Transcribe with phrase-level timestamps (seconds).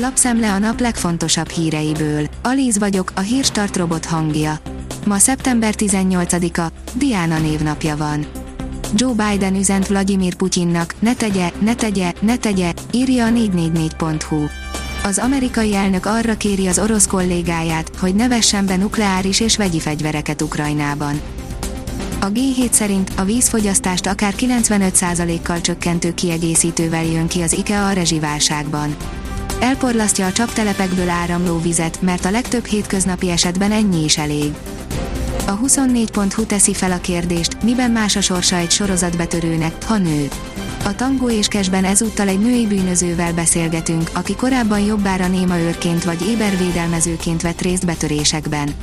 [0.00, 2.26] Lapszemle a nap legfontosabb híreiből.
[2.42, 4.58] Alíz vagyok, a hírstart robot hangja.
[5.06, 8.26] Ma szeptember 18-a, Diana névnapja van.
[8.94, 14.46] Joe Biden üzent Vladimir Putyinnak, ne tegye, ne tegye, ne tegye, írja a 444.hu.
[15.04, 19.80] Az amerikai elnök arra kéri az orosz kollégáját, hogy ne vessen be nukleáris és vegyi
[19.80, 21.20] fegyvereket Ukrajnában.
[22.20, 28.96] A G7 szerint a vízfogyasztást akár 95%-kal csökkentő kiegészítővel jön ki az IKEA a rezsiválságban.
[29.60, 34.52] Elporlasztja a csaptelepekből áramló vizet, mert a legtöbb hétköznapi esetben ennyi is elég.
[35.46, 40.28] A 24.hu teszi fel a kérdést, miben más a sorsa egy sorozatbetörőnek, ha nő.
[40.84, 46.28] A Tangó és Kesben ezúttal egy női bűnözővel beszélgetünk, aki korábban jobbára néma őrként vagy
[46.28, 48.74] ébervédelmezőként vett részt betörésekben.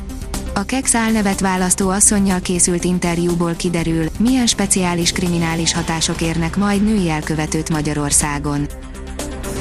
[0.54, 7.10] A Kex álnevet választó asszonynal készült interjúból kiderül, milyen speciális kriminális hatások érnek majd női
[7.10, 8.68] elkövetőt Magyarországon.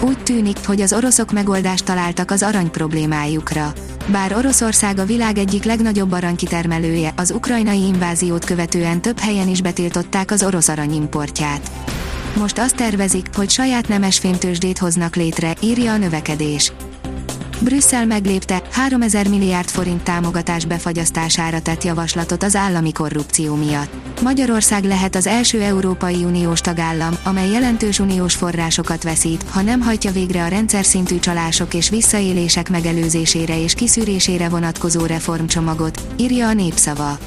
[0.01, 3.73] Úgy tűnik, hogy az oroszok megoldást találtak az arany problémájukra.
[4.07, 10.31] Bár Oroszország a világ egyik legnagyobb aranykitermelője, az ukrajnai inváziót követően több helyen is betiltották
[10.31, 11.71] az orosz aranyimportját.
[12.37, 16.73] Most azt tervezik, hogy saját nemes fémtősdét hoznak létre, írja a növekedés.
[17.59, 24.23] Brüsszel meglépte 3000 milliárd forint támogatás befagyasztására tett javaslatot az állami korrupció miatt.
[24.23, 30.13] Magyarország lehet az első Európai Uniós tagállam, amely jelentős uniós forrásokat veszít, ha nem hajtja
[30.13, 37.19] végre a rendszer szintű csalások és visszaélések megelőzésére és kiszűrésére vonatkozó reformcsomagot, írja a népszava.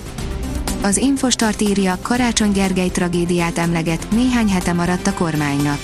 [0.81, 5.80] Az Infostart írja, Karácsony Gergely tragédiát emleget, néhány hete maradt a kormánynak.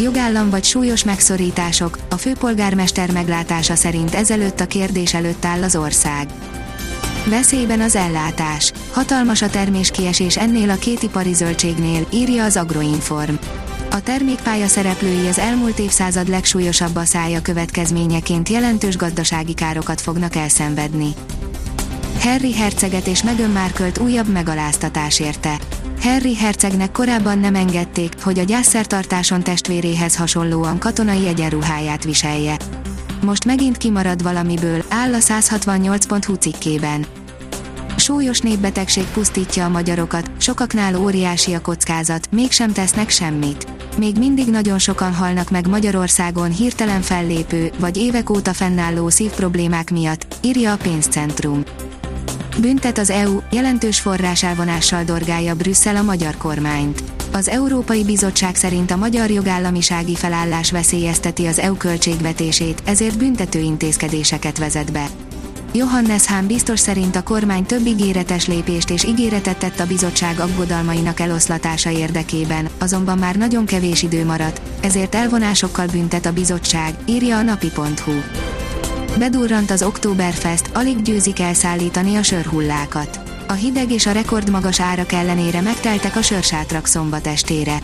[0.00, 6.28] Jogállam vagy súlyos megszorítások, a főpolgármester meglátása szerint ezelőtt a kérdés előtt áll az ország.
[7.26, 8.72] Veszélyben az ellátás.
[8.92, 13.34] Hatalmas a terméskiesés ennél a két ipari zöldségnél, írja az Agroinform.
[13.90, 21.08] A termékpálya szereplői az elmúlt évszázad legsúlyosabb szája következményeként jelentős gazdasági károkat fognak elszenvedni.
[22.20, 25.58] Harry herceget és Meghan Markle-t újabb megaláztatás érte.
[26.00, 32.56] Harry hercegnek korábban nem engedték, hogy a gyászszertartáson testvéréhez hasonlóan katonai egyenruháját viselje.
[33.22, 37.06] Most megint kimarad valamiből, áll a 168.hu cikkében.
[37.96, 43.66] Súlyos népbetegség pusztítja a magyarokat, sokaknál óriási a kockázat, mégsem tesznek semmit.
[43.98, 50.36] Még mindig nagyon sokan halnak meg Magyarországon hirtelen fellépő, vagy évek óta fennálló szívproblémák miatt,
[50.42, 51.62] írja a pénzcentrum.
[52.60, 57.02] Büntet az EU, jelentős forráselvonással dorgálja Brüsszel a magyar kormányt.
[57.32, 64.58] Az Európai Bizottság szerint a magyar jogállamisági felállás veszélyezteti az EU költségvetését, ezért büntető intézkedéseket
[64.58, 65.06] vezet be.
[65.72, 71.20] Johannes Hahn biztos szerint a kormány több ígéretes lépést és ígéretet tett a bizottság aggodalmainak
[71.20, 77.42] eloszlatása érdekében, azonban már nagyon kevés idő maradt, ezért elvonásokkal büntet a bizottság, írja a
[77.42, 78.12] napi.hu.
[79.18, 83.20] Bedurrant az Oktoberfest, alig győzik elszállítani a sörhullákat.
[83.48, 87.78] A hideg és a rekordmagas árak ellenére megteltek a sörsátrak szombat estére.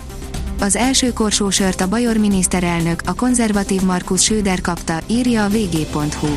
[0.61, 6.29] Az első korsó sört a Bajor miniszterelnök, a konzervatív Markus Söder kapta, írja a vg.hu.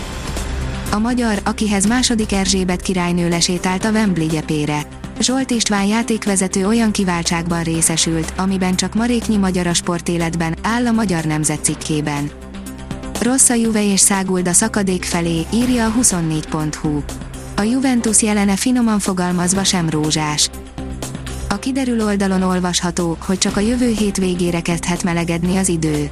[0.92, 4.82] A magyar, akihez második Erzsébet királynő lesétált a Wembley gyepére.
[5.20, 11.24] Zsolt István játékvezető olyan kiváltságban részesült, amiben csak maréknyi magyar a sportéletben, áll a Magyar
[11.24, 12.43] Nemzet cikkében.
[13.24, 17.02] Rossz a Juve és száguld szakadék felé, írja a 24.hu.
[17.56, 20.50] A Juventus jelene finoman fogalmazva sem rózsás.
[21.50, 26.10] A kiderül oldalon olvasható, hogy csak a jövő hét végére kezdhet melegedni az idő.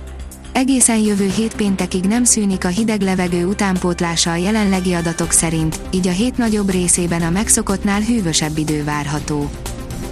[0.52, 6.08] Egészen jövő hét péntekig nem szűnik a hideg levegő utánpótlása a jelenlegi adatok szerint, így
[6.08, 9.50] a hét nagyobb részében a megszokottnál hűvösebb idő várható.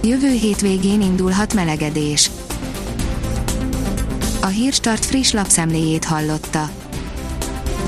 [0.02, 2.30] Jövő hét végén indulhat melegedés.
[4.40, 6.79] A Hírstart friss lapszemléjét hallotta.